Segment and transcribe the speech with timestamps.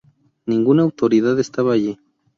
[0.47, 1.99] Ninguna autoridad estaba allí.